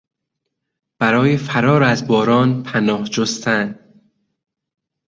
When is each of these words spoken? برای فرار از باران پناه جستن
برای 1.01 1.37
فرار 1.37 1.83
از 1.83 2.07
باران 2.07 2.63
پناه 2.63 3.03
جستن 3.03 3.79